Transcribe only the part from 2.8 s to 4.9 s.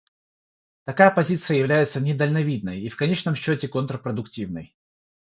и в конечном счете контрпродуктивной.